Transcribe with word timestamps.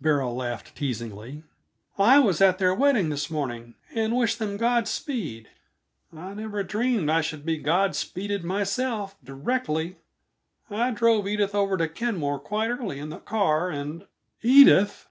Beryl 0.00 0.34
laughed 0.34 0.74
teasingly. 0.76 1.42
"I 1.98 2.18
was 2.18 2.40
at 2.40 2.56
their 2.56 2.74
wedding 2.74 3.10
this 3.10 3.30
morning, 3.30 3.74
and 3.94 4.16
wished 4.16 4.38
them 4.38 4.56
God 4.56 4.88
speed. 4.88 5.50
I 6.10 6.32
never 6.32 6.62
dreamed 6.62 7.10
I 7.10 7.20
should 7.20 7.44
be 7.44 7.58
God 7.58 7.94
speeded 7.94 8.44
myself, 8.44 9.14
directly! 9.22 9.96
I 10.70 10.90
drove 10.90 11.28
Edith, 11.28 11.54
over 11.54 11.76
to 11.76 11.86
Kenmore 11.86 12.40
quite 12.40 12.70
early 12.70 12.98
in 12.98 13.10
the 13.10 13.18
car, 13.18 13.68
and" 13.68 14.06
"Edith!" 14.42 15.06